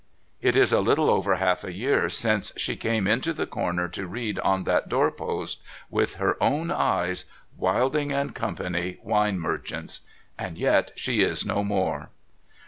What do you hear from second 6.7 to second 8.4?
eyes, Wildixg and